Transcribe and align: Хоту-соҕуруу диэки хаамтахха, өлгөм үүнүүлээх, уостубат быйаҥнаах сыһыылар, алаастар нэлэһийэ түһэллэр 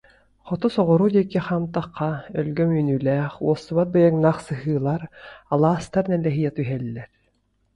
Хоту-соҕуруу 0.47 1.09
диэки 1.15 1.39
хаамтахха, 1.45 2.11
өлгөм 2.39 2.69
үүнүүлээх, 2.77 3.33
уостубат 3.45 3.87
быйаҥнаах 3.93 4.37
сыһыылар, 4.47 5.01
алаастар 5.53 6.05
нэлэһийэ 6.11 6.49
түһэллэр 6.57 7.07